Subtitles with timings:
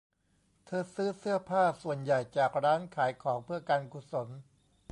[0.65, 4.27] เธอซื้อเสื้อผ้าส่วนใหญ่จากร้านขายของเพื่อการกุศล